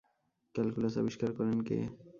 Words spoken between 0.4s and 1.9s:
Calculus আবিষ্কার করেন কে?